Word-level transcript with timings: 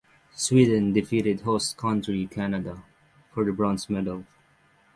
Sweden 0.33 0.93
defeated 0.93 1.41
host 1.41 1.77
country 1.77 2.25
Canada 2.25 2.81
for 3.31 3.45
the 3.45 3.51
bronze 3.51 3.87
medal. 3.87 4.25